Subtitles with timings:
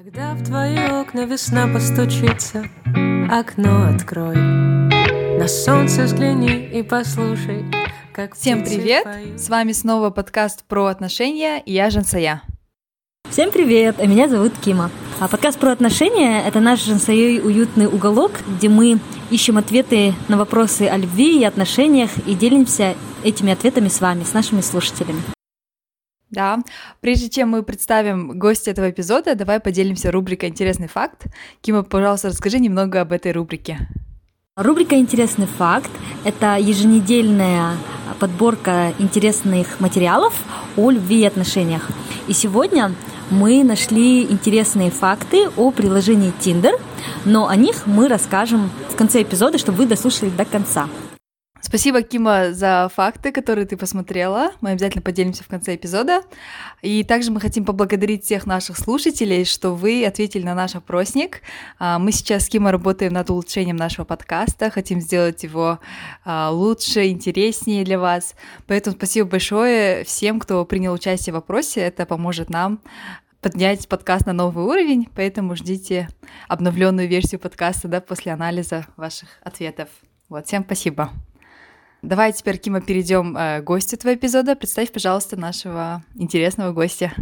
[0.00, 2.64] Когда в твои окна весна постучится,
[3.28, 4.36] окно открой.
[4.36, 7.64] На солнце взгляни и послушай,
[8.14, 9.02] как Всем привет!
[9.02, 9.40] поют.
[9.40, 12.42] С вами снова подкаст про отношения, и я Жансая.
[13.28, 14.92] Всем привет, а меня зовут Кима.
[15.18, 20.82] А подкаст про отношения– это наш жансоей уютный уголок, где мы ищем ответы на вопросы
[20.82, 22.94] о любви и отношениях и делимся
[23.24, 25.22] этими ответами с вами, с нашими слушателями.
[26.30, 26.58] Да,
[27.00, 31.24] прежде чем мы представим гостя этого эпизода, давай поделимся рубрикой «Интересный факт».
[31.62, 33.88] Кима, пожалуйста, расскажи немного об этой рубрике.
[34.54, 35.90] Рубрика «Интересный факт»–
[36.24, 37.76] это еженедельная
[38.20, 40.34] подборка интересных материалов
[40.76, 41.88] о любви и отношениях.
[42.26, 42.92] И сегодня
[43.30, 46.72] мы нашли интересные факты о приложении Tinder,
[47.24, 50.88] но о них мы расскажем в конце эпизода, чтобы вы дослушали до конца.
[51.68, 54.52] Спасибо, Кима, за факты, которые ты посмотрела.
[54.62, 56.22] Мы обязательно поделимся в конце эпизода.
[56.80, 61.42] И также мы хотим поблагодарить всех наших слушателей, что вы ответили на наш опросник.
[61.78, 65.78] А, Мы сейчас с Кимой работаем над улучшением нашего подкаста, хотим сделать его
[66.24, 68.34] а, лучше, интереснее для вас.
[68.66, 71.82] Поэтому спасибо большое всем, кто принял участие в опросе.
[71.82, 72.80] Это поможет нам
[73.42, 76.08] поднять подкаст на новый уровень, поэтому ждите
[76.48, 79.90] обновленную версию подкаста да, после анализа ваших ответов.
[80.30, 81.10] Вот, всем спасибо.
[82.02, 84.54] Давай теперь, Кима, перейдем э, к гостю этого эпизода.
[84.54, 87.12] Представь, пожалуйста, нашего интересного гостя.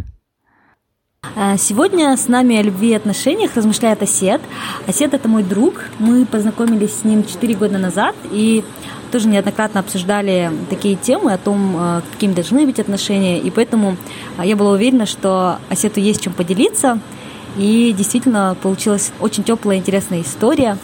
[1.35, 4.43] А, Сегодня с нами о любви и отношениях размышляет Осет.
[4.87, 5.85] Осет– это мой друг.
[5.99, 8.65] Мы познакомились с ним 4 года назад и
[9.11, 13.41] тоже неоднократно обсуждали такие темы о том, э, какими должны быть отношения.
[13.41, 13.97] И поэтому
[14.37, 17.01] а, я была уверена, что Осету есть чем поделиться.
[17.57, 20.77] И действительно получилась очень теплая, интересная история.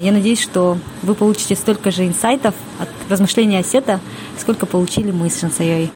[0.00, 4.00] Я надеюсь, что вы получите столько же инсайтов от размышления Осета,
[4.38, 5.90] сколько получили мы с Шансайой.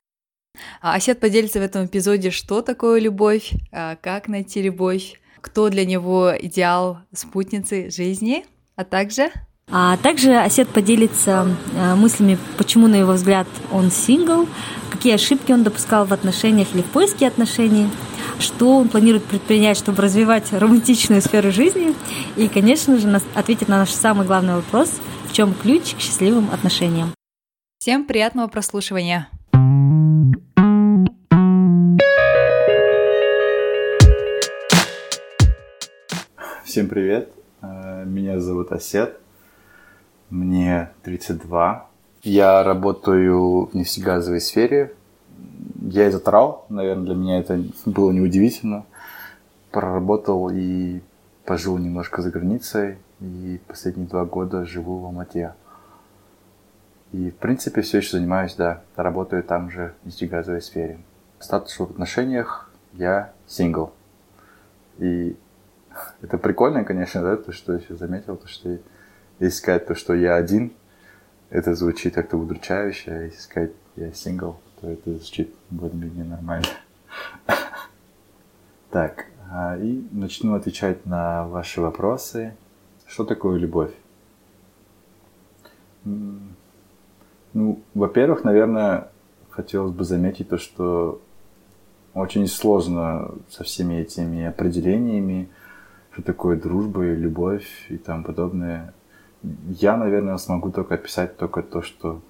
[0.82, 5.86] А Осет поделится в этом эпизоде, что такое любовь, а, как найти любовь, кто для
[5.86, 8.44] него идеал спутницы жизни,
[8.76, 9.30] а также
[9.70, 14.46] А также Осет поделится э, мыслями, почему, на его взгляд, он сингл,
[14.90, 17.88] какие ошибки он допускал в отношениях или в поиске отношений,
[18.38, 21.94] что он планирует предпринять, чтобы развивать романтичную сферу жизни,
[22.36, 24.90] и, конечно же, нас- ответит на наш самый главный вопрос,
[25.28, 27.12] в чем ключ к счастливым отношениям.
[27.78, 29.28] всем приятного прослушивания.
[36.64, 37.30] Всем привет,
[37.62, 39.18] Э, меня зовут Осет,
[40.28, 41.88] мне 32.
[42.22, 44.92] Я работаю в нефтегазовой сфере.
[45.82, 48.86] Я из Атрал, наверное, для меня это было неудивительно.
[49.70, 51.00] Проработал и
[51.44, 55.54] пожил немножко за границей, и последние два года живу в Алмате.
[57.12, 60.98] И, в принципе, все еще занимаюсь, да, работаю там же в нефтегазовой сфере.
[61.38, 63.92] Статус в отношениях я сингл.
[64.98, 65.36] И
[66.22, 68.78] это прикольно, конечно, да, то, что я сейчас заметил, то, что
[69.38, 70.72] если сказать то, что я один,
[71.50, 76.66] это звучит как-то удручающе, а если сказать я сингл, то это звучит более-менее нормально.
[78.90, 82.54] Так, а, и начну отвечать на ваши вопросы.
[83.06, 83.90] Что такое любовь?
[86.04, 89.08] Ну, во-первых, наверное,
[89.50, 91.20] хотелось бы заметить то, что
[92.14, 95.48] очень сложно со всеми этими определениями,
[96.12, 98.94] что такое дружба и любовь и тому подобное.
[99.42, 102.20] Я, наверное, смогу только описать только то, что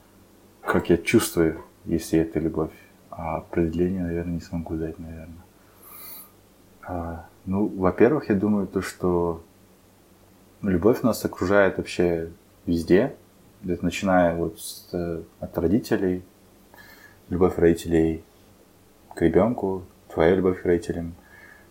[0.62, 2.72] как я чувствую, если это любовь.
[3.10, 5.44] А определение, наверное, не смогу дать, наверное.
[6.82, 9.42] А, ну, во-первых, я думаю то, что
[10.62, 12.30] любовь нас окружает вообще
[12.66, 13.14] везде,
[13.62, 16.22] начиная вот с, э, от родителей,
[17.28, 18.22] любовь родителей
[19.14, 21.14] к ребенку, твоя любовь к родителям.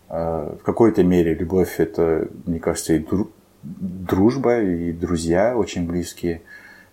[0.08, 3.30] А, В какой-то мере любовь это, мне кажется, и дру-
[3.62, 6.42] дружба, и друзья очень близкие.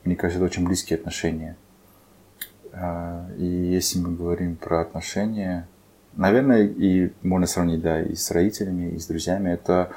[0.03, 1.55] Мне кажется, это очень близкие отношения.
[2.73, 5.67] А, И если мы говорим про отношения,
[6.13, 9.91] наверное, и можно сравнить, да, и с родителями, и с друзьями, это,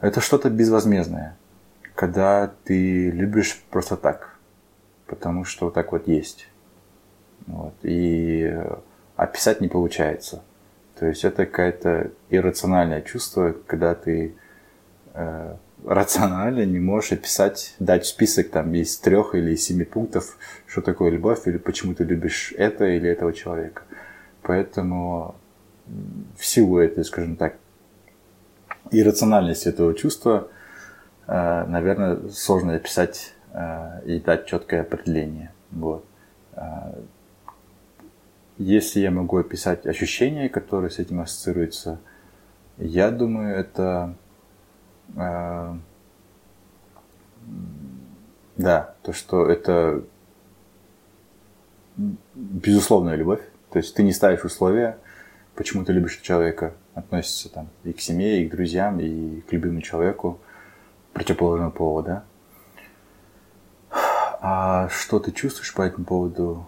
[0.00, 1.36] это что-то безвозмездное,
[1.94, 4.36] когда ты любишь просто так,
[5.06, 6.48] потому что так вот есть.
[7.46, 7.74] Вот.
[7.82, 8.56] И
[9.16, 10.42] описать не получается.
[10.98, 14.34] То есть это какое-то иррациональное чувство, когда ты
[15.12, 20.36] э, рационально не можешь описать, дать список там из трех или из семи пунктов,
[20.66, 23.82] что такое любовь, или почему ты любишь это или этого человека.
[24.42, 25.34] Поэтому
[26.36, 27.56] в силу этой, скажем так,
[28.90, 30.48] иррациональности этого чувства,
[31.26, 35.52] э, наверное, сложно описать э, и дать четкое определение.
[35.70, 36.04] Вот.
[36.52, 36.94] Э,
[38.58, 41.98] Если я могу описать ощущения, которые с этим ассоциируются,
[42.78, 44.14] Я думаю, это...
[45.16, 45.74] Э,
[48.56, 50.02] да, то, что это
[52.34, 53.40] безусловная любовь.
[53.70, 54.98] То есть ты не ставишь условия,
[55.54, 59.80] почему ты любишь человека, относится там и к семье, и к друзьям, и к любимому
[59.80, 60.38] человеку
[61.12, 62.24] противоположного пола, да?
[64.40, 66.66] А что ты чувствуешь по этому поводу?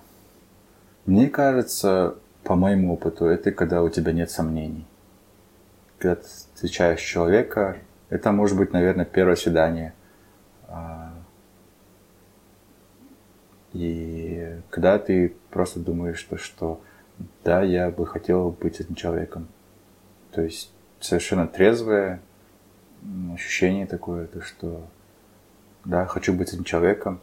[1.04, 4.86] Мне кажется, по моему опыту, это когда у тебя нет сомнений.
[5.98, 7.76] Когда ты встречаешь человека,
[8.08, 9.94] это может быть, наверное, первое свидание.
[10.68, 11.12] А,
[13.72, 16.80] и когда ты просто думаешь, что, что
[17.44, 19.48] да, я бы хотел быть этим человеком.
[20.32, 22.20] То есть совершенно трезвое
[23.32, 24.86] ощущение такое, то что
[25.84, 27.20] да, хочу быть этим человеком.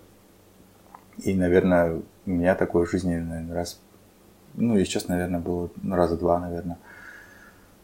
[1.17, 3.79] И, наверное, у меня такое в жизни, наверное, раз,
[4.55, 6.77] ну, и сейчас, наверное, было ну, раза два, наверное.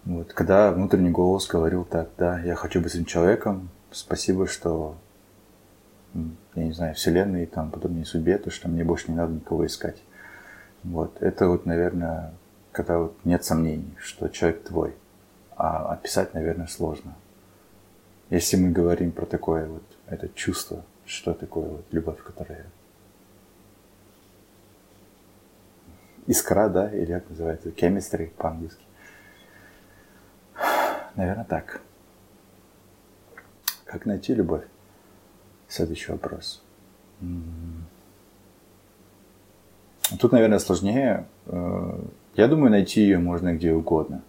[0.05, 4.95] Вот, когда внутренний голос говорил так, да, я хочу быть этим человеком, спасибо, что,
[6.13, 10.01] я не знаю, вселенной, там, подобной судьбе, то, что мне больше не надо никого искать.
[10.83, 12.33] Вот, это вот, наверное,
[12.71, 14.95] когда вот нет сомнений, что человек твой.
[15.55, 17.13] А описать, наверное, сложно.
[18.29, 22.65] Если мы говорим про такое вот, это чувство, что такое вот любовь, которая
[26.27, 28.83] искра, да, или как называется, chemistry по-английски.
[31.15, 31.81] Наверное, так.
[33.85, 34.63] Как найти любовь?
[35.67, 36.63] Следующий вопрос.
[40.19, 41.25] Тут, наверное, сложнее.
[41.45, 41.99] Э,
[42.35, 44.21] я думаю, найти ее можно где угодно.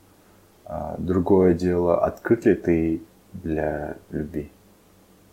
[0.66, 3.02] А другое дело, открыт ли ты
[3.32, 4.50] для любви?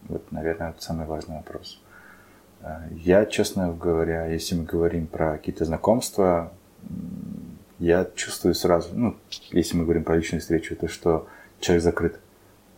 [0.07, 1.81] Вот, наверное, это самый важный вопрос.
[2.61, 6.53] Э, я, честно говоря, если мы говорим про какие-то знакомства,
[7.79, 9.15] я чувствую сразу, ну,
[9.51, 11.27] если мы говорим про личную встречу, то, что
[11.59, 12.19] человек закрыт.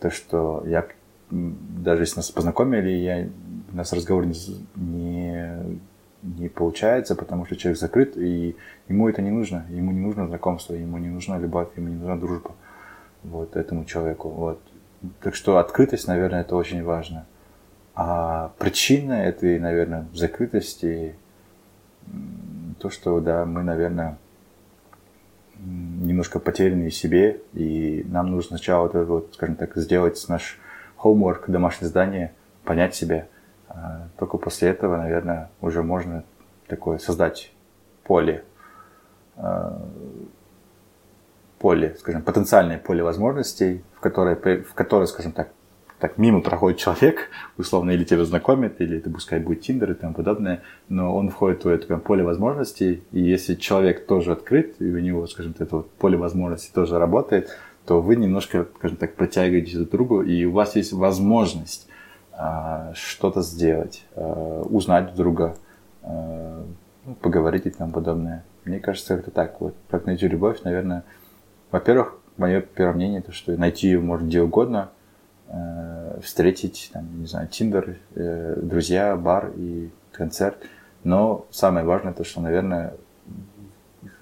[0.00, 0.86] То, что я,
[1.30, 3.28] даже если нас познакомили, я,
[3.72, 4.34] у нас разговор не,
[4.76, 5.80] не,
[6.22, 8.56] не получается, потому что человек закрыт, и
[8.88, 9.66] ему это не нужно.
[9.70, 12.52] Ему не нужно знакомство, ему не нужна любовь, ему не нужна дружба
[13.22, 14.28] вот этому человеку.
[14.28, 14.60] Вот.
[15.22, 17.26] Так что открытость, наверное, это очень важно.
[17.94, 21.14] А причина этой, наверное, закрытости
[22.78, 24.18] то, что, да, мы, наверное,
[25.64, 30.58] немножко потеряны в себе, и нам нужно сначала вот, вот, скажем так, сделать наш
[31.02, 32.32] homework, домашнее задание,
[32.64, 33.26] понять себя.
[33.68, 36.24] А, только после этого, наверное, уже можно
[36.66, 37.52] такое создать
[38.04, 38.44] поле,
[39.36, 39.86] а,
[41.58, 45.50] поле, скажем, потенциальное поле возможностей, в которое, в которое, скажем так,
[46.00, 50.14] так мимо проходит человек, условно, или тебя знакомит, или это пускай будет Тиндер и тому
[50.14, 54.84] подобное, но он входит в твое такое поле возможностей, и если человек тоже открыт, и
[54.84, 57.50] у него, скажем так, это вот поле возможностей тоже работает,
[57.84, 61.86] то вы немножко, скажем так, протягиваетесь друг другу, и у вас есть возможность
[62.32, 65.56] а, что-то сделать, а, узнать друга,
[66.02, 66.64] а,
[67.04, 68.44] ну, поговорить и тому подобное.
[68.64, 69.60] Мне кажется, это так.
[69.60, 71.04] Вот как найти любовь, наверное,
[71.70, 74.88] во-первых, мое первое мнение, то, что найти ее можно где угодно–
[76.22, 80.56] встретить, там, не знаю, Тиндер, э, друзья, бар и концерт.
[81.04, 82.94] Но самое важное то, что, наверное,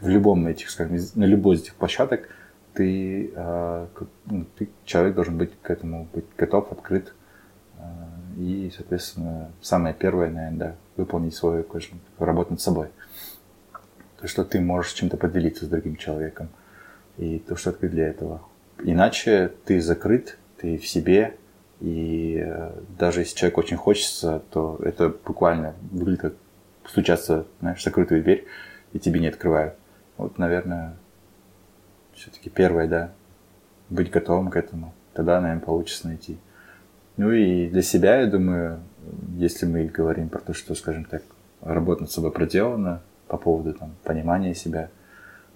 [0.00, 2.28] в любом этих, скажем, на любой из этих площадок
[2.74, 3.86] ты, э,
[4.26, 7.12] ну, ты человек должен быть к этому быть готов, открыт.
[7.78, 7.82] Э,
[8.38, 12.88] и, соответственно, самое первое, наверное, да, выполнить свою, конечно, работу над собой.
[14.20, 16.48] То, что ты можешь чем-то поделиться с другим человеком.
[17.16, 18.42] И то, что открыт для этого.
[18.84, 21.36] Иначе ты закрыт, ты в себе,
[21.80, 26.34] и э, даже если человек очень хочется, то это буквально выглядит как
[26.86, 28.46] стучаться, знаешь, закрытую дверь,
[28.92, 29.74] и тебе не открывают.
[30.16, 30.96] Вот, наверное,
[32.14, 33.12] все-таки первое, да,
[33.90, 34.92] быть готовым к этому.
[35.12, 36.38] Тогда, наверное, получится найти.
[37.16, 38.80] Ну и для себя, я думаю,
[39.36, 41.22] если мы говорим про то, что, скажем так,
[41.60, 44.90] работа над собой проделана по поводу там, понимания себя,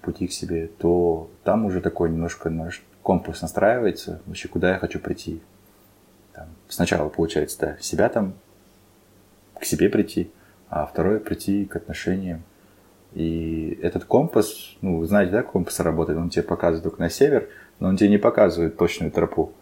[0.03, 4.99] пути к себе, то там уже такой немножко наш компас настраивается, вообще куда я хочу
[4.99, 5.41] прийти.
[6.33, 8.35] Там, сначала получается, да, себя там,
[9.59, 10.31] к себе прийти,
[10.69, 12.43] а второе прийти к отношениям.
[13.13, 17.49] И этот компас, ну, вы знаете, да, компас работает, он тебе показывает только на север,
[17.79, 19.53] но он тебе не показывает точную тропу.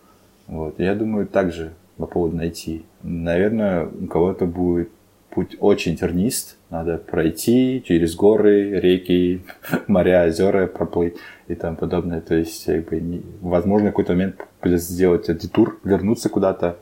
[0.46, 0.78] Вот.
[0.78, 2.84] Я думаю, также по поводу найти.
[3.02, 4.90] Наверное, у кого-то будет
[5.30, 9.42] путь очень тернист, надо пройти через горы, реки,
[9.86, 11.16] моря, озера проплыть
[11.50, 12.20] и тому подобное.
[12.20, 16.78] То есть, как бы, возможно, в какой-то момент сделать детур, вернуться куда-то,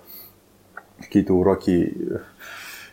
[1.01, 2.19] какие-то уроки э,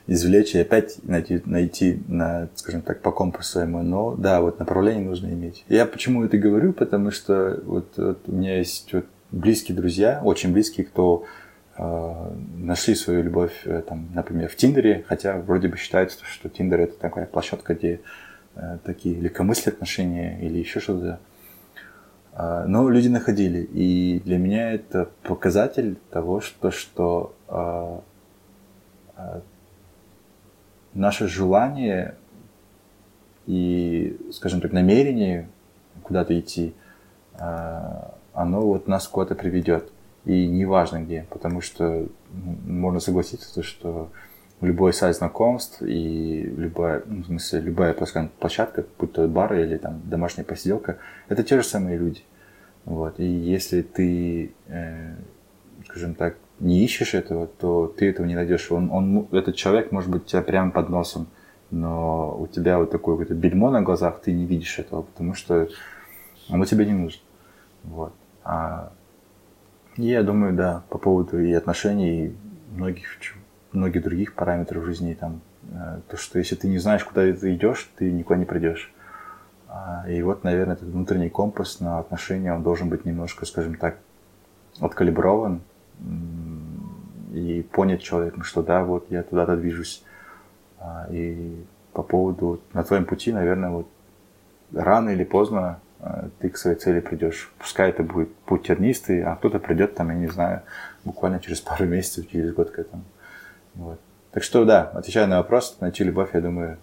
[0.07, 3.81] извлечь и опять найти, найти на, скажем так, по компасу своему.
[3.81, 5.65] Но да, вот направление нужно иметь.
[5.69, 10.53] Я почему это говорю, потому что вот, вот у меня есть вот близкие друзья, очень
[10.53, 11.25] близкие, кто
[11.77, 16.81] э, нашли свою любовь, э, там, например, в Тиндере, хотя вроде бы считается, что Тиндер
[16.81, 18.01] это такая площадка, где
[18.55, 21.19] э, такие легкомысленные отношения или еще что-то.
[22.35, 27.99] Э, но люди находили, и для меня это показатель того, что, что э,
[29.17, 29.41] э,
[30.93, 32.15] наше желание
[33.47, 35.47] и, скажем так, намерение
[36.03, 36.73] куда-то идти,
[37.37, 39.91] оно вот нас куда-то приведет.
[40.23, 44.09] И неважно где, потому что можно согласиться, что
[44.61, 50.01] любой сайт знакомств и любая, ну, в смысле, любая площадка, будь то бар или там
[50.05, 50.97] домашняя посиделка,
[51.27, 52.21] это те же самые люди.
[52.85, 53.19] Вот.
[53.19, 55.15] И если ты, э,
[55.85, 58.71] скажем так, не ищешь этого, то ты этого не найдешь.
[58.71, 61.27] Он, он, этот человек может быть у тебя прямо под носом,
[61.71, 65.67] но у тебя вот такое какое-то бельмо на глазах, ты не видишь этого, потому что
[66.49, 67.21] оно тебе не нужно.
[67.83, 68.13] Вот.
[68.43, 68.91] А,
[69.97, 72.35] я думаю, да, по поводу и отношений, и
[72.71, 73.07] многих,
[73.75, 75.41] многих других параметров жизни, там,
[75.71, 78.93] э, то, что если ты не знаешь, куда ты идешь, ты никуда не придешь.
[79.67, 83.97] А, и вот, наверное, этот внутренний компас на отношения, он должен быть немножко, скажем так,
[84.79, 85.61] откалиброван
[87.33, 90.03] и понять человеком, что да, вот я туда-то движусь.
[90.79, 93.87] А, и по поводу на твоем пути, наверное, вот
[94.71, 97.51] рано или поздно Э, ты к своей цели придешь.
[97.57, 100.61] Пускай это будет путь тернистый, а кто-то придет там, я не знаю,
[101.03, 103.03] буквально через пару месяцев, через год к этому.
[103.75, 103.99] Вот.
[104.31, 106.77] Так что да, отвечая на вопрос, найти любовь, я думаю,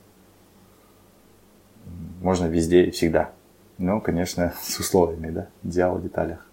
[2.20, 3.30] можно везде и всегда.
[3.78, 6.46] Но, конечно, с условиями, да, идеал в деталях.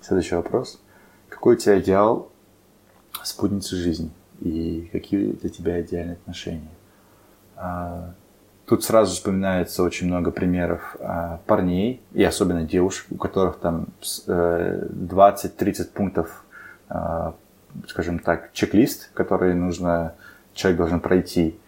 [0.00, 0.80] Следующий вопрос.
[1.28, 2.30] Какой у тебя идеал
[3.22, 4.10] спутницы жизни?
[4.40, 6.70] И какие для тебя идеальные отношения?
[7.56, 8.14] А,
[8.70, 13.88] Тут сразу вспоминается очень много примеров а, парней, и особенно девушек, у которых там
[14.28, 16.44] э, 20-30 пунктов,
[16.88, 17.34] а,
[17.88, 20.14] скажем так, чек-лист, который нужно,
[20.54, 21.58] человек должен пройти.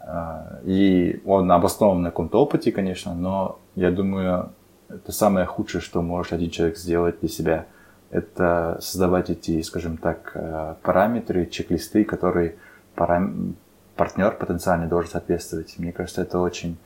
[0.00, 4.50] А, и он обоснован на каком-то опыте, конечно, но я думаю,
[4.88, 7.66] это самое худшее, что может один человек сделать для себя.
[8.10, 12.56] Это создавать эти, скажем так, э, параметры, чек-листы, которые
[12.96, 13.54] парам
[13.94, 15.74] партнер потенциальный должен соответствовать.
[15.78, 16.78] Мне кажется, это очень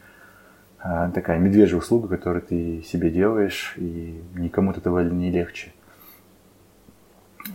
[0.83, 5.73] э, такая медвежья услуга, которую ты себе делаешь, и никому от этого не легче.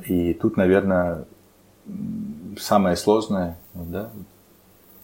[0.06, 1.26] И тут, наверное,
[2.58, 4.12] самое сложное, да,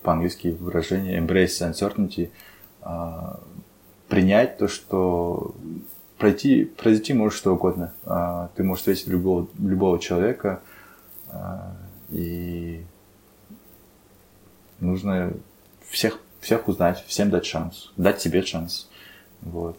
[0.02, 2.30] по-английски выражение embrace uncertainty,
[2.82, 3.36] э,
[4.08, 5.56] принять то, что
[6.18, 7.94] пройти, произойти может что угодно.
[8.06, 10.62] Э, ты можешь встретить любого, любого человека,
[11.30, 11.38] э,
[12.12, 12.84] и
[14.80, 15.34] нужно
[15.90, 18.90] всех, всех узнать, всем дать шанс, дать себе шанс.
[19.42, 19.78] Вот.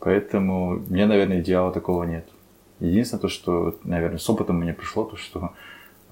[0.00, 2.28] Поэтому мне, наверное, идеала такого нет.
[2.80, 5.52] Единственное то, что, наверное, с опытом мне пришло, то, что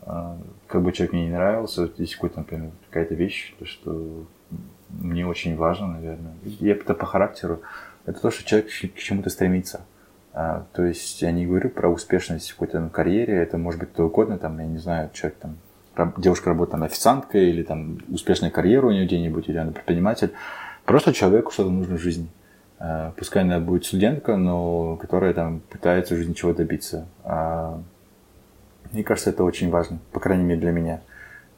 [0.03, 4.25] э, как бы человек мне не нравился, есть какой-то, например, какая-то вещь, то, что
[4.91, 7.61] мне очень важно, наверное, и это по характеру,
[8.05, 9.85] это то, что человек к чему-то стремится.
[10.33, 13.91] А, то есть я не говорю про успешность в какой-то ну, карьере, это может быть
[13.91, 15.57] кто угодно, там, я не знаю, человек там
[16.19, 20.33] девушка работает там официанткой или там успешная карьера у нее где-нибудь, или она предприниматель.
[20.85, 22.29] Просто человеку что-то нужно в жизни.
[22.79, 27.07] Э, пускай она будет студентка, но которая там пытается в жизни чего добиться.
[27.25, 27.81] А,
[28.93, 31.01] мне кажется, это очень важно, по крайней мере для меня.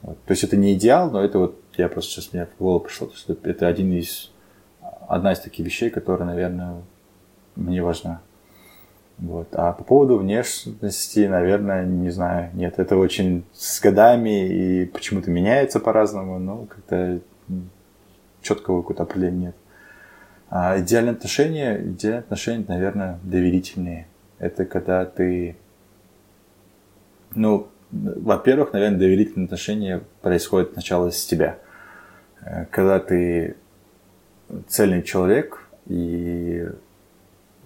[0.02, 0.22] Вот.
[0.24, 3.10] То есть это не идеал, но это вот я просто сейчас мне в голову пришло,
[3.14, 4.30] что это один из
[5.08, 6.82] одна из таких вещей, которая, наверное,
[7.56, 8.20] мне важна.
[9.18, 9.48] Вот.
[9.52, 12.50] А по поводу внешности, наверное, не знаю.
[12.54, 17.20] Нет, это очень с годами и почему-то меняется по-разному, но как-то
[18.42, 19.56] четкого какого-то определения нет.
[20.50, 24.06] А идеальные отношения, идеальные отношения, наверное, доверительные.
[24.38, 25.56] Это когда ты,
[27.34, 31.58] ну, во-первых, наверное, доверительные отношения происходят сначала с тебя.
[32.40, 33.56] Э, когда ты
[34.68, 36.66] цельный человек и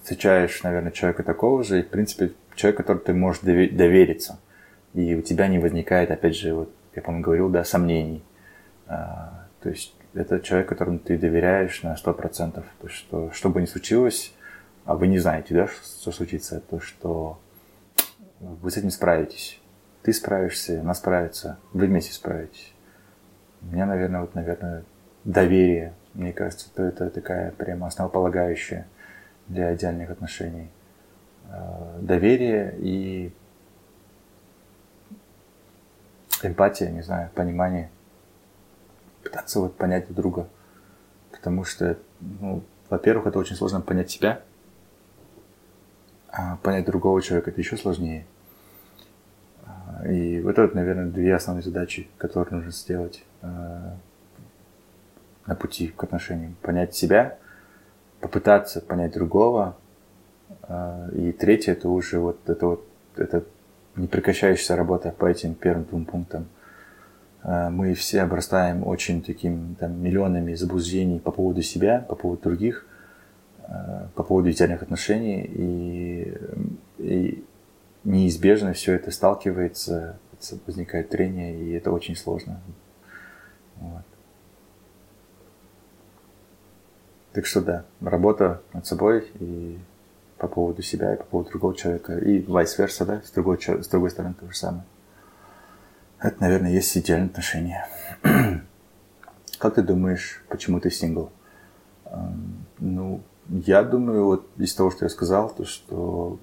[0.02, 4.38] встречаешь, наверное, человека такого же, и, в принципе, человек, который ты можешь довериться.
[4.94, 8.22] И у тебя не возникает, опять же, вот, я, по-моему, говорил, да, сомнений.
[8.86, 12.64] А, то есть это человек, которому ты доверяешь на 100%.
[12.80, 14.34] То, что, что бы ни случилось,
[14.84, 17.38] а вы не знаете, да, что случится, то, что
[18.40, 19.60] вы с этим справитесь.
[20.02, 22.72] Ты справишься, она справится, вы вместе справитесь.
[23.62, 24.84] У меня, наверное, вот, наверное,
[25.24, 28.86] доверие, мне кажется, то это такая прямо основополагающая
[29.46, 30.68] для идеальных отношений.
[31.48, 33.32] Э, доверие и
[36.42, 37.90] эмпатия, не знаю, понимание.
[39.52, 40.48] Пытаться вот понять друг друга.
[41.30, 44.40] Потому что, ну, во-первых, это очень сложно понять себя.
[46.28, 48.24] А понять другого человека это еще сложнее.
[49.66, 53.94] А, и вот это, наверное, две основные задачи, которые нужно сделать а,
[55.44, 56.56] на пути к отношениям.
[56.62, 57.36] Понять себя,
[58.20, 59.76] попытаться понять другого.
[60.62, 63.44] А, и третье, это уже вот это вот это
[63.96, 66.46] непрекращающаяся работа по этим первым двум пунктам.
[67.44, 72.86] Мы все обрастаем очень таким там, миллионами заблуждений по поводу себя, по поводу других,
[74.14, 75.42] по поводу идеальных отношений.
[75.42, 76.38] И,
[76.98, 77.44] и
[78.04, 80.18] неизбежно все это сталкивается,
[80.66, 82.60] возникает трение, и это очень сложно.
[83.80, 84.02] Вот.
[87.32, 89.78] Так что да, работа над собой и
[90.38, 94.10] по поводу себя, и по поводу другого человека, и vice-versa, да, с другой, с другой
[94.10, 94.84] стороны то же самое.
[96.22, 97.88] Это, наверное, есть идеальные отношения.
[99.58, 101.30] как ты думаешь, почему ты сингл?
[102.78, 106.38] Ну, я думаю, вот из того, что я сказал, то, что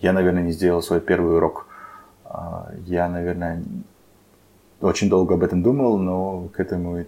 [0.00, 1.66] я, наверное, не сделал свой первый урок.
[2.24, 3.62] А, я, наверное,
[4.80, 7.04] очень долго об этом думал, но к этому и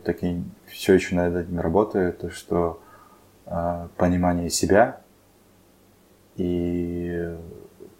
[0.67, 2.81] все еще над этим работаю, то что
[3.47, 5.01] э, понимание себя
[6.37, 7.37] и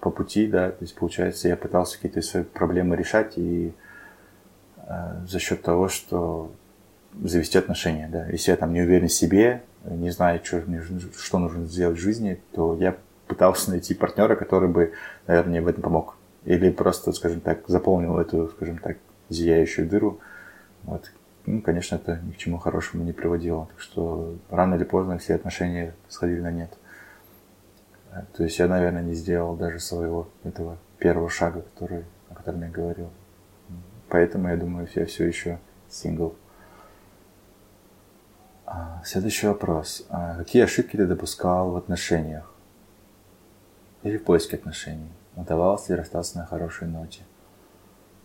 [0.01, 3.73] по пути, да, то есть получается, я пытался какие-то свои проблемы решать и
[4.77, 6.53] э, за счет того, что
[7.23, 8.27] завести отношения, да.
[8.27, 10.63] Если я там не уверен в себе, не знаю, что,
[11.17, 14.93] что нужно сделать в жизни, то я пытался найти партнера, который бы,
[15.27, 16.17] наверное, мне в этом помог.
[16.45, 18.97] Или просто, скажем так, заполнил эту, скажем так,
[19.29, 20.21] зияющую дыру.
[20.83, 21.13] Вот.
[21.47, 23.67] Ну, конечно, это ни к чему хорошему не приводило.
[23.67, 26.71] Так что рано или поздно все отношения сходили на нет.
[28.37, 32.69] То есть я, наверное, не сделал даже своего этого первого шага, который, о котором я
[32.69, 33.11] говорил.
[34.09, 36.35] Поэтому я думаю, я все еще сингл.
[38.67, 40.07] А, следующий вопрос.
[40.11, 42.51] А какие ошибки ты допускал в отношениях?
[44.03, 45.11] или в поиске отношений.
[45.37, 47.23] Удавалось ли расстаться на хорошей ноте?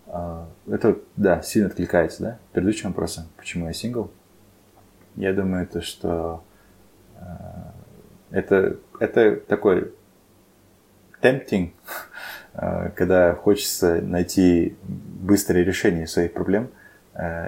[0.08, 2.40] А, это, да, сильно откликается, да?
[2.54, 4.12] Предыдущим вопросом, почему я сингл?
[5.16, 6.44] Я думаю, то, что
[8.32, 9.94] это, это такой
[11.22, 11.72] tempting,
[12.54, 16.70] а, когда хочется найти быстрое решение своих проблем,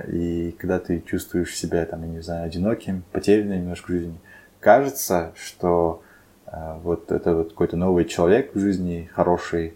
[0.08, 4.18] и когда ты чувствуешь себя, там, я не знаю, одиноким, потерянным немножко в жизни,
[4.62, 6.02] кажется, что
[6.48, 9.74] а, вот это вот какой-то новый человек в жизни, хороший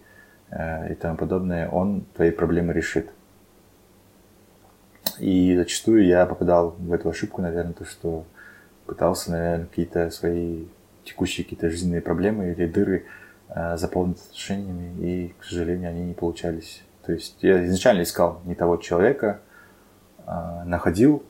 [0.50, 3.10] э, и тому подобное, он твои проблемы решит.
[5.20, 8.26] И зачастую я попадал в эту ошибку, наверное, то, что
[8.86, 10.66] пытался, наверное, какие-то свои
[11.04, 13.06] текущие какие-то жизненные проблемы или дыры
[13.50, 16.84] э, заполнить отношениями, и, к сожалению, они не получались.
[17.06, 19.42] То есть я изначально искал не того человека,
[20.26, 21.24] а, находил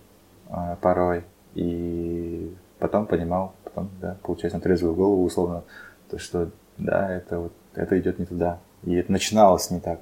[0.50, 5.64] а, порой, и потом понимал, потом, да, получается, на трезвую голову, условно,
[6.10, 8.60] то, что, да, это вот, это идет не туда.
[8.84, 10.02] И это начиналось не так.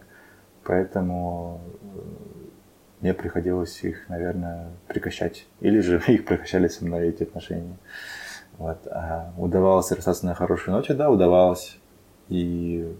[0.64, 2.00] Поэтому э,
[3.02, 5.46] мне приходилось их, наверное, прекращать.
[5.60, 7.78] Или же их прекращали со мной эти отношения.
[8.60, 8.86] Вот.
[8.88, 10.94] А удавалось расстаться на хорошей ноте?
[10.94, 11.80] Да, удавалось.
[12.28, 12.94] И,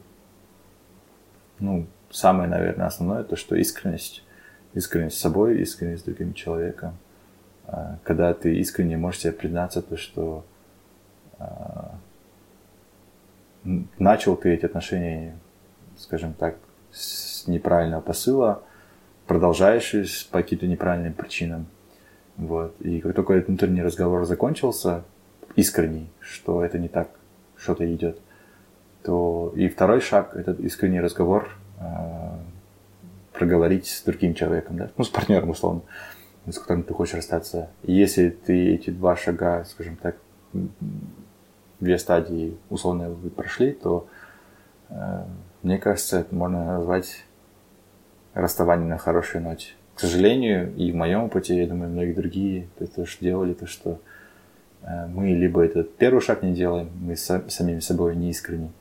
[1.60, 4.24] ну, самое, наверное, основное, то, что искренность.
[4.74, 6.98] Искренность с собой, искренность с другим человеком.
[7.68, 10.46] А когда ты искренне можешь себе признаться, то, что
[11.40, 11.96] а,
[13.98, 15.38] начал ты эти отношения,
[15.98, 16.56] скажем так,
[16.92, 18.64] с неправильного посыла,
[19.28, 21.68] продолжаешь по каким-то неправильным причинам.
[22.38, 22.80] Вот.
[22.80, 25.04] И как только этот внутренний разговор закончился,
[25.56, 27.10] искренний, что это не так,
[27.58, 28.20] что-то идет,
[29.04, 31.84] то и второй шаг, этот искренний разговор, э,
[33.34, 35.82] проговорить с другим человеком, да, ну, с партнером, условно,
[36.46, 37.70] с которым ты хочешь расстаться.
[37.84, 40.18] И если ты эти два шага, скажем так,
[41.80, 44.08] две стадии условно вы прошли, то
[44.90, 45.24] э,
[45.64, 47.24] мне кажется, это можно назвать
[48.34, 49.70] расставанием на хорошей ноте.
[49.96, 54.00] К сожалению, и в моем опыте, я думаю, многие другие это тоже делали, то что
[55.08, 58.72] мы либо этот первый шаг не делаем, мы с, самими собой не искренни,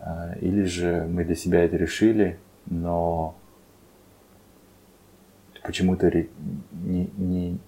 [0.00, 3.36] э, или же мы для себя это решили, но
[5.62, 7.58] почему-то не, не,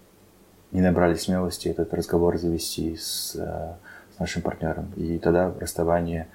[0.72, 3.74] не набрали смелости этот разговор завести с э,
[4.16, 4.92] с нашим партнером.
[4.96, 6.26] И тогда расставание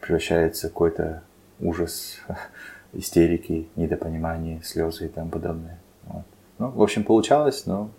[0.00, 1.22] превращается в какой-то
[1.60, 2.18] ужас,
[2.92, 5.78] истерики, недопонимание, слезы и тому подобное.
[6.04, 6.24] Вот.
[6.58, 7.90] Ну, в общем, получалось, но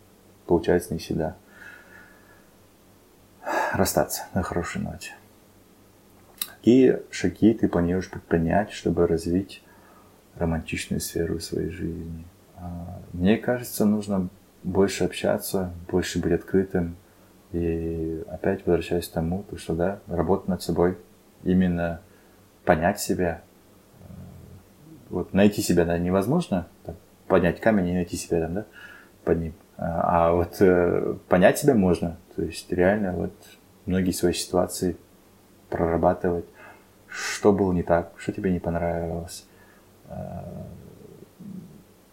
[0.45, 1.35] получается не всегда.
[3.73, 5.13] Расстаться на хорошей ноте.
[6.45, 9.63] Какие шаги ты планируешь предпринять, чтобы развить
[10.35, 12.23] романтичную сферу своей жизни?
[12.55, 14.29] А, мне кажется, нужно
[14.61, 16.95] больше общаться, больше быть открытым,
[17.51, 20.95] и опять возвращаясь к тому, то, что да, работа над собой,
[21.43, 21.99] именно
[22.65, 23.41] понять себя.
[25.09, 26.67] Вот найти себя, да, невозможно.
[26.85, 26.95] Там,
[27.27, 28.65] поднять камень и найти себя там, да,
[29.23, 29.53] под ним.
[29.77, 32.17] А, а вот э, понять себя можно.
[32.35, 33.33] То есть реально вот
[33.85, 34.97] многие свои ситуации
[35.69, 36.45] прорабатывать,
[37.07, 39.45] что было не так, что тебе не понравилось,
[40.09, 40.13] э,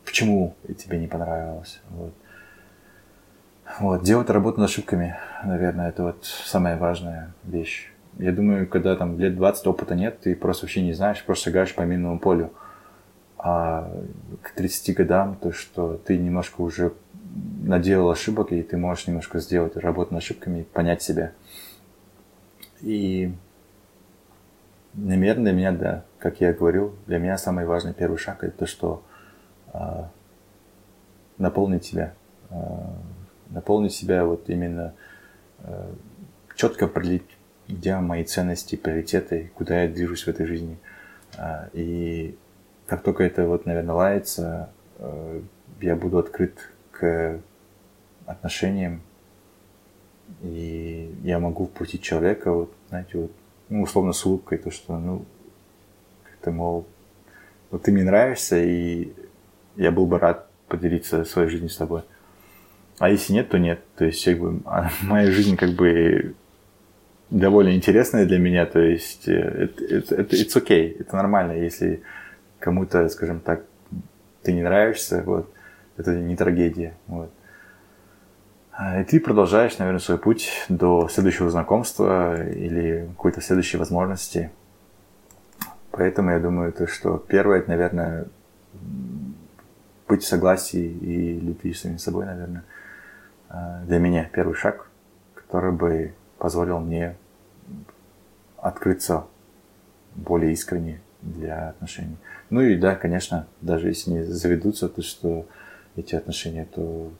[0.04, 1.80] почему тебе не понравилось.
[1.90, 2.12] Вот.
[3.78, 7.92] Вот, делать работу над ошибками, наверное, это вот самая важная вещь.
[8.18, 11.74] Я думаю, когда там лет 20 опыта нет, ты просто вообще не знаешь, просто шагаешь
[11.74, 12.52] по минному полю.
[13.38, 13.90] А
[14.42, 16.92] к 30 годам, то, что ты немножко уже
[17.62, 21.32] наделал ошибок, и ты можешь немножко сделать работу над ошибками, понять себя.
[22.80, 23.32] И,
[24.94, 28.66] наверное, для меня, да, как я говорил, для меня самый важный первый шаг это то,
[28.66, 29.02] что
[29.72, 30.04] э,
[31.38, 32.14] наполнить себя.
[32.50, 32.54] Э,
[33.50, 34.94] наполнить себя вот именно
[35.58, 35.92] э,
[36.56, 37.24] четко определить,
[37.68, 40.78] где мои ценности, приоритеты, куда я движусь в этой жизни.
[41.36, 42.36] Э, и
[42.86, 45.42] как только это вот, наверное, лается, э,
[45.80, 46.58] я буду открыт
[47.00, 47.40] к
[48.26, 49.00] отношениям,
[50.42, 53.32] и я могу впустить человека, вот, знаете, вот,
[53.68, 55.24] ну, условно, с улыбкой, то, что, ну,
[56.24, 56.86] как-то, мол,
[57.70, 59.12] вот ты мне нравишься, и
[59.76, 62.02] я был бы рад поделиться своей жизнью с тобой.
[62.98, 63.80] А если нет, то нет.
[63.96, 66.34] То есть, как бы, а моя жизнь как бы
[67.30, 72.02] довольно интересная для меня, то есть это, это, это it's okay, это нормально, если
[72.58, 73.64] кому-то, скажем так,
[74.42, 75.52] ты не нравишься, вот,
[76.00, 77.32] это не трагедия, вот.
[78.72, 84.50] А, и ты продолжаешь, наверное, свой путь до следующего знакомства или какой-то следующей возможности.
[85.90, 88.26] Поэтому я думаю, то, что первое, это, наверное,
[90.08, 92.64] быть в согласии и любви самим собой, наверное,
[93.48, 94.88] а, для меня первый шаг,
[95.34, 97.16] который бы позволил мне
[98.56, 99.26] открыться
[100.14, 102.16] более искренне для отношений.
[102.48, 105.46] Ну и да, конечно, даже если не заведутся, то что
[106.00, 107.10] эти отношения, то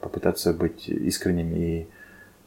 [0.00, 1.86] попытаться быть искренним и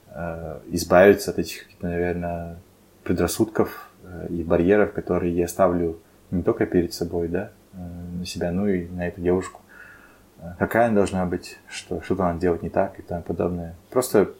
[0.09, 2.57] э, избавиться от этих, наверное,
[3.03, 5.99] предрассудков э, и барьеров, которые я ставлю
[6.31, 7.77] не только перед собой, да, э,
[8.19, 9.61] на себя, но и на эту девушку.
[10.39, 13.75] Э, какая она должна быть, что что-то она делать не так и тому подобное.
[13.89, 14.31] Просто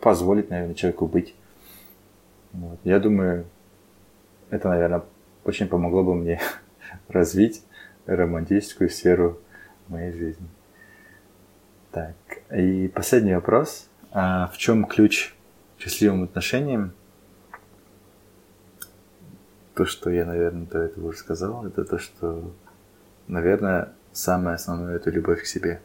[0.00, 1.34] позволить, наверное, человеку быть.
[2.52, 2.78] Вот.
[2.84, 3.44] Я думаю,
[4.50, 5.02] это, наверное,
[5.44, 6.40] очень помогло бы мне
[7.08, 7.62] развить
[8.06, 9.38] романтическую сферу
[9.88, 10.46] моей жизни.
[11.96, 12.14] Так,
[12.54, 13.88] и последний вопрос.
[14.10, 15.34] А в чем ключ
[15.78, 16.92] к счастливым отношениям?
[19.72, 22.52] То, что я, наверное, до этого уже сказал, это то, что,
[23.28, 25.80] наверное, самое основное– это любовь к себе.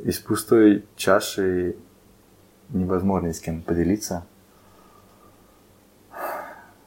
[0.00, 1.76] Из пустой чаши
[2.68, 4.26] невозможно ни с кем поделиться.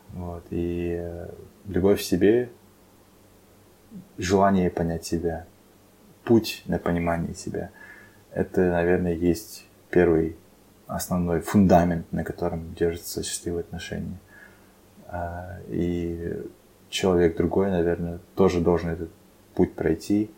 [0.09, 0.45] Вот.
[0.51, 1.29] И э,
[1.65, 2.51] любовь к себе,
[4.19, 5.47] желание понять себя–
[6.23, 7.71] путь на понимание себя.
[8.31, 10.35] Это, наверное, есть первый
[10.87, 14.19] основной фундамент, на котором держатся счастливые отношения.
[15.07, 16.41] А, и
[16.89, 19.09] человек другой, наверное, тоже должен этот
[19.53, 20.31] путь пройти.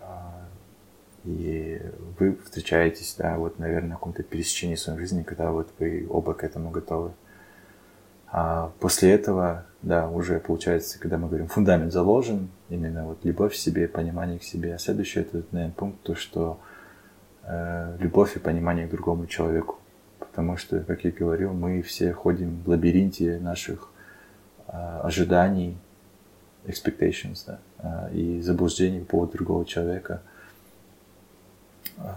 [0.00, 0.46] А,
[1.24, 1.80] и
[2.18, 6.44] вы встречаетесь, да, вот, наверное, на каком-то пересечении своей жизни, когда вот вы оба к
[6.44, 7.12] этому готовы.
[8.32, 13.56] А после этого, да, уже получается, когда мы говорим, фундамент заложен, именно вот любовь к
[13.56, 14.74] себе, понимание к себе.
[14.74, 16.60] А следующий это, наверное, пункт, то, что
[17.42, 19.78] э, любовь и понимание к другому человеку.
[20.20, 23.90] Потому что, как я говорил, мы все ходим в лабиринте наших
[24.68, 25.76] э, ожиданий,
[26.66, 30.22] expectations, да, э, и заблуждений по поводу другого человека.
[31.98, 32.10] Э,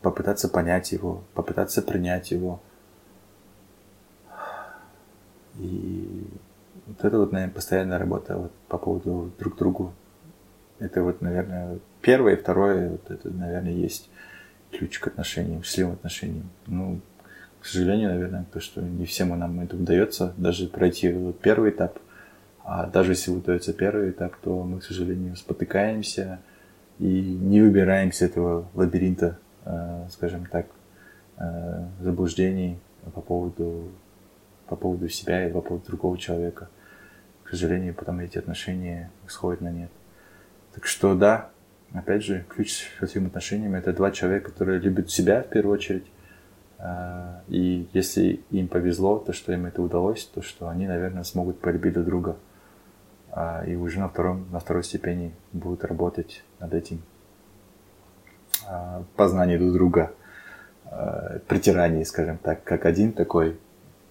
[0.00, 2.62] попытаться понять его, попытаться принять его–
[5.58, 6.26] и
[6.86, 9.92] вот это вот, наверное, постоянная работа вот по поводу друг другу.
[10.78, 14.08] Это вот, наверное, первое и второе, вот это, наверное, есть
[14.70, 16.48] ключ к отношениям, счастливым отношениям.
[16.66, 17.00] Ну,
[17.60, 21.98] к сожалению, наверное, то, что не всем нам это удается, даже пройти вот первый этап.
[22.64, 26.38] А даже если удается первый этап, то мы, к сожалению, спотыкаемся
[26.98, 30.66] и не выбираемся этого лабиринта, э, скажем так,
[31.38, 32.78] э, заблуждений
[33.14, 33.88] по поводу
[34.68, 36.68] по поводу себя и по поводу другого человека.
[37.44, 39.90] К сожалению, потом эти отношения сходят на нет.
[40.74, 41.50] Так что да,
[41.92, 46.04] опять же, ключ к счастливым отношениям– это два человека, которые любят себя в первую очередь.
[46.78, 51.60] А, и если им повезло, то, что им это удалось, то, что они, наверное, смогут
[51.60, 52.36] полюбить друг друга.
[53.30, 57.02] А, и уже на, втором, на второй степени будут работать над этим
[58.68, 60.12] а, познанием друг друга,
[61.48, 63.58] притиранием, скажем так, как один такой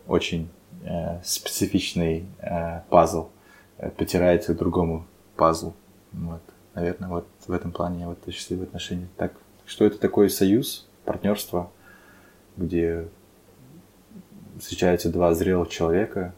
[0.08, 0.50] очень
[0.84, 3.30] э, специфичный э, пазл
[3.78, 5.74] э, потирается к другому пазлу.
[6.13, 6.41] Вот.
[6.74, 9.08] Наверное, вот в этом плане вот счастливые отношения.
[9.17, 9.34] Так,
[9.65, 11.72] что это такой союз, партнерство,
[12.56, 13.08] где
[14.60, 16.34] встречаются два зрелых человека,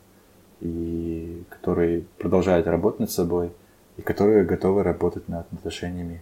[0.62, 3.52] и которые продолжают работать над собой,
[3.98, 6.22] и которые готовы работать над отношениями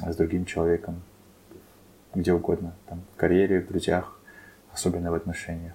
[0.00, 1.02] с другим человеком,
[2.14, 4.18] где угодно, там, в карьере, в друзьях,
[4.72, 5.74] особенно в отношениях.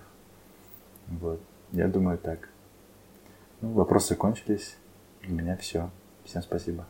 [1.09, 1.41] Вот.
[1.71, 2.49] Я думаю так.
[3.61, 4.75] Ну, вопросы кончились.
[5.27, 5.89] У меня все.
[6.25, 6.85] Всем спасибо.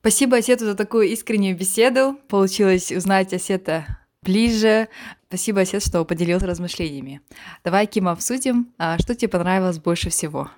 [0.00, 2.16] Спасибо Осету за такую искреннюю беседу.
[2.28, 4.88] Получилось узнать Осета ближе.
[5.28, 7.20] Спасибо, Осет, что поделился размышлениями.
[7.64, 10.50] Давай, Кима, обсудим, а что тебе понравилось больше всего.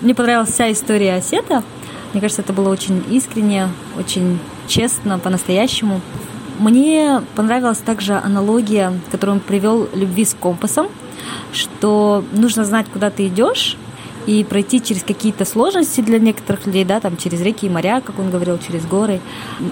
[0.00, 1.64] Мне понравилась вся история Осета.
[2.12, 6.00] Мне кажется, это было очень искренне, очень честно, по-настоящему.
[6.60, 10.88] Мне понравилась также аналогия, которую он привел любви с компасом,
[11.54, 13.78] что нужно знать, куда ты идешь,
[14.26, 18.18] и пройти через какие-то сложности для некоторых людей, да, там через реки и моря, как
[18.18, 19.22] он говорил, через горы,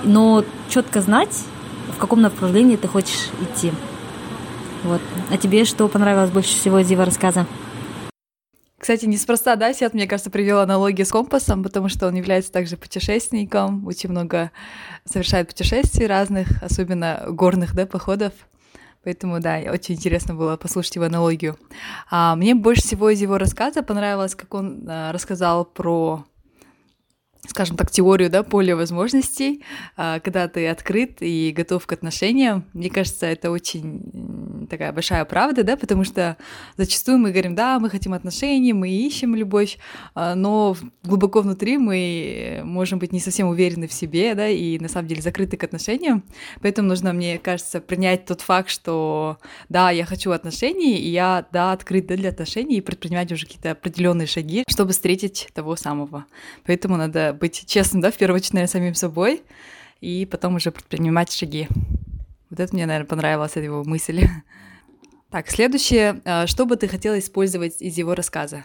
[0.04, 1.44] но четко знать,
[1.94, 3.70] в каком направлении ты хочешь идти.
[4.82, 5.02] Вот.
[5.30, 7.44] А тебе что понравилось больше всего из его рассказа?
[8.78, 12.76] Кстати, неспроста, да, Сет, мне кажется, привел аналогию с компасом, потому что он является также
[12.76, 14.52] путешественником, очень много
[15.04, 18.32] совершает путешествий разных, особенно горных, да, походов.
[19.02, 21.56] Поэтому, да, очень интересно было послушать его аналогию.
[22.10, 26.24] А, мне больше всего из его рассказа понравилось, как он а, рассказал про
[27.46, 29.64] скажем так, теорию, да, поля возможностей,
[29.96, 32.64] а, когда ты открыт и готов к отношениям.
[32.74, 34.02] Мне кажется, это очень
[34.68, 36.36] такая большая правда, да, потому что
[36.76, 39.78] зачастую мы говорим, да, мы хотим отношений, мы ищем любовь,
[40.14, 44.88] а, но глубоко внутри мы можем быть не совсем уверены в себе, да, и на
[44.88, 46.22] самом деле закрыты к отношениям.
[46.62, 51.72] Поэтому нужно, мне кажется, принять тот факт, что да, я хочу отношений, и я, да,
[51.72, 56.26] открыт да, для отношений и предпринимать уже какие-то определенные шаги, чтобы встретить того самого.
[56.66, 59.42] Поэтому надо быть честным, да, в первую очередь, наверное, самим собой,
[60.00, 61.68] и потом уже предпринимать шаги.
[62.50, 64.26] Вот это мне, наверное, понравилась его мысль.
[65.30, 66.22] Так, следующее.
[66.24, 68.64] А, что бы ты хотела использовать из его рассказа?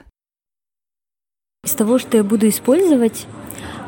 [1.66, 3.28] Из того, что я буду использовать,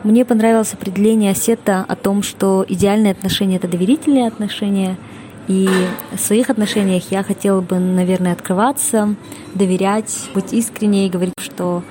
[0.04, 4.98] мне понравилось определение Осета о том, что идеальные отношения— это доверительные отношения,
[5.48, 5.70] и
[6.12, 9.16] в своих отношениях я хотела бы, наверное, открываться,
[9.54, 11.82] доверять, быть искренней, говорить, что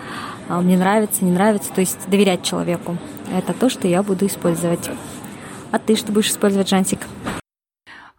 [0.49, 2.99] а, мне нравится, не нравится, то есть доверять человеку.
[3.33, 4.91] Это то, что я буду использовать.
[5.71, 7.01] А ты что будешь использовать, Жантик?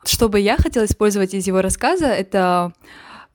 [0.05, 2.73] Что бы я хотела использовать из его рассказа, это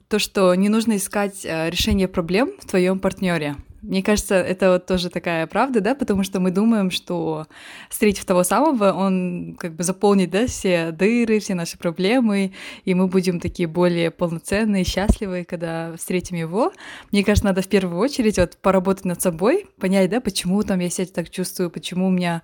[0.09, 3.57] то, что не нужно искать э, решение проблем в твоем партнере.
[3.83, 7.47] Мне кажется, это вот тоже такая правда, да, потому что мы думаем, что
[7.89, 12.53] встретив того самого, он как бы заполнит, да, все дыры, все наши проблемы,
[12.85, 16.73] и мы будем такие более полноценные, счастливые, когда встретим его.
[17.11, 20.91] Мне кажется, надо в первую очередь вот поработать над собой, понять, да, почему там я
[20.91, 22.43] себя так чувствую, почему у меня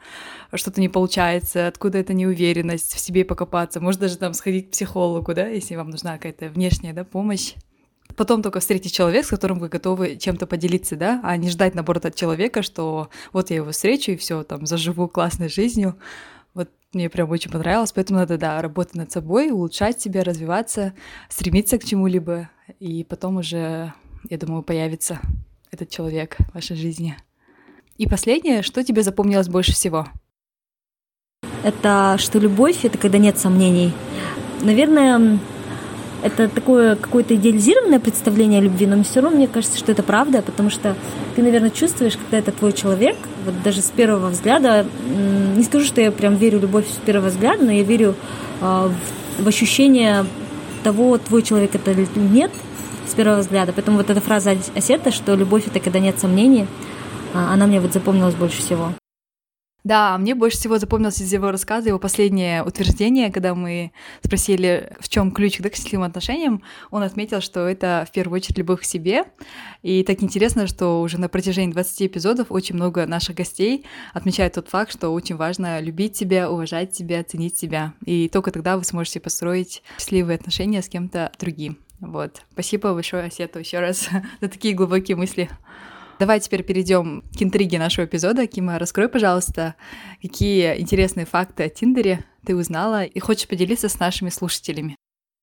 [0.55, 5.35] что-то не получается, откуда эта неуверенность, в себе покопаться, может даже там сходить к психологу,
[5.35, 7.55] да, если вам нужна какая-то внешняя, да, помощь
[8.17, 12.07] потом только встретить человека, с которым вы готовы чем-то поделиться, да, а не ждать наоборот
[12.07, 15.97] от человека, что вот я его встречу и все, там, заживу классной жизнью.
[16.55, 20.95] Вот мне прям очень понравилось, поэтому надо, да, работать над собой, улучшать себя, развиваться,
[21.29, 22.49] стремиться к чему-либо,
[22.81, 23.93] и потом уже,
[24.29, 25.21] я думаю, появится
[25.71, 27.17] этот человек в вашей жизни.
[27.99, 30.07] И последнее, что тебе запомнилось больше всего?
[31.63, 33.93] Это что любовь— это когда нет сомнений.
[34.63, 35.39] Наверное,
[36.23, 40.43] это такое какое-то идеализированное представление о любви, но все равно мне кажется, что это правда,
[40.43, 40.97] потому что
[41.35, 44.87] ты, наверное, чувствуешь, когда это твой человек, вот даже с первого взгляда,
[45.57, 48.15] не скажу, что я прям верю в любовь с первого взгляда, но я верю
[48.61, 48.91] э,
[49.39, 50.25] в, в ощущение
[50.83, 52.51] того, твой человек это или нет,
[53.07, 53.73] с первого взгляда.
[53.73, 56.67] Поэтому вот эта фраза Осета, что любовь это когда нет сомнений,
[57.35, 58.93] а, она мне вот запомнилась больше всего.
[59.87, 65.09] Да, мне больше всего запомнилось из его рассказа его последнее утверждение, когда мы спросили, в
[65.09, 69.27] чем ключ к счастливым отношениям, он отметил, что это в первую очередь любовь к себе.
[69.85, 74.69] И так интересно, что уже на протяжении 20 эпизодов очень много наших гостей отмечают тот
[74.69, 77.95] факт, что очень важно любить себя, уважать себя, ценить себя.
[78.05, 81.79] И только тогда вы сможете построить счастливые отношения с кем-то другим.
[82.01, 82.43] Вот.
[82.53, 84.09] Спасибо большое, Осету, еще раз
[84.41, 85.49] за такие глубокие мысли.
[86.19, 88.47] Давай теперь перейдем к интриге нашего эпизода.
[88.47, 89.75] Кима, раскрой, пожалуйста,
[90.23, 94.97] какие интересные факты о Тиндере ты узнала и хочешь поделиться с нашими слушателями.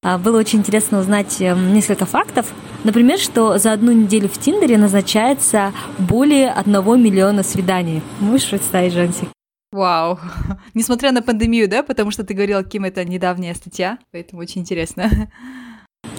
[0.03, 2.51] А, было очень интересно узнать эм, несколько фактов.
[2.83, 8.01] Например, что за одну неделю в Тиндере назначается более одного миллиона свиданий.
[8.19, 9.29] Можешь представить, Жансик?
[9.71, 10.19] Вау.
[10.73, 15.29] Несмотря на пандемию, да, потому что ты говорил, Ким, это недавняя статья, поэтому очень интересно.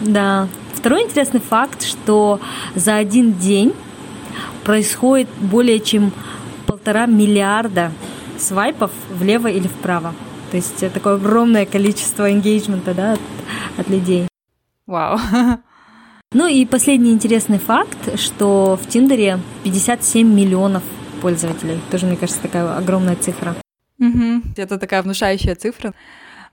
[0.01, 0.49] Да.
[0.75, 2.41] Второй интересный факт, что
[2.75, 3.73] за один день
[4.65, 6.13] происходит более чем
[6.67, 7.93] полтора миллиарда
[8.39, 10.15] свайпов влево или вправо.
[10.51, 13.21] То есть такое огромное количество engagement да, от,
[13.79, 14.29] от людей.
[14.87, 15.19] Вау.
[16.33, 20.83] Ну и последний интересный факт, что в Тиндере 57 миллионов
[21.23, 21.79] пользователей.
[21.93, 23.55] Тоже, мне кажется, такая огромная цифра.
[24.01, 24.43] Угу.
[24.57, 25.95] Это такая внушающая цифра.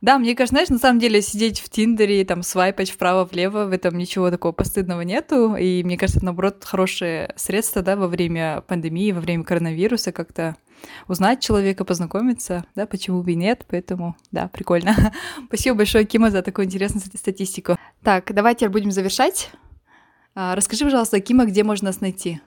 [0.01, 3.71] Да, мне кажется, знаешь, на самом деле сидеть в Тиндере и там свайпать вправо-влево, в
[3.71, 5.55] этом ничего такого постыдного нету.
[5.55, 10.55] И мне кажется, наоборот, хорошее средство, да, во время пандемии, во время коронавируса как-то
[11.07, 15.13] узнать человека, познакомиться, да, почему бы и нет, поэтому, да, прикольно.
[15.47, 17.77] Спасибо большое, Кима, за такую интересную статистику.
[18.01, 19.51] Так, давайте будем завершать.
[20.33, 22.41] А, расскажи, пожалуйста, Кима, где можно нас найти?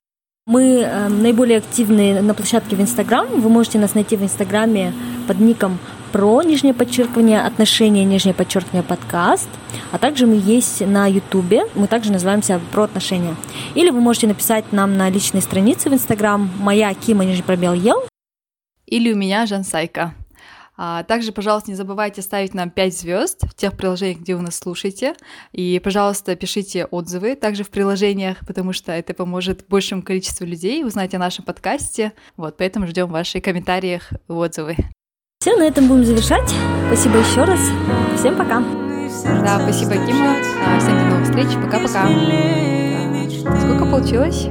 [0.47, 3.27] Мы э, наиболее активны на площадке в Инстаграм.
[3.29, 4.93] Вы можете нас найти в Инстаграме
[5.27, 5.79] под ником
[6.15, 9.49] про нижнее подчеркивание отношения, нижнее подчеркивание подкаст.
[9.91, 11.65] А также мы есть на Ютубе.
[11.75, 13.35] Мы также называемся про отношения.
[13.75, 18.05] Или вы можете написать нам на личной странице в Инстаграм моя Кима нижний пробел ел.
[18.87, 20.15] Или у меня Жан Сайка.
[20.77, 24.55] А также, пожалуйста, не забывайте ставить нам 5 звезд в тех приложениях, где вы нас
[24.55, 25.15] слушаете.
[25.51, 31.13] И, пожалуйста, пишите отзывы также в приложениях, потому что это поможет большему количеству людей узнать
[31.15, 32.13] о нашем подкасте.
[32.37, 34.77] Вот, поэтому ждем ваши комментарии и отзывы.
[35.45, 36.55] Все, на этом будем завершать.
[36.87, 37.61] Спасибо еще раз.
[38.17, 38.63] Всем пока.
[39.43, 40.37] Да, спасибо, Кима.
[40.81, 41.49] Всем до новых встреч.
[41.63, 42.09] Пока-пока.
[43.61, 44.49] Сколько получилось?